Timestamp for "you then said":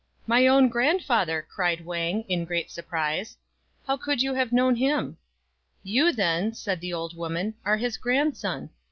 5.83-6.81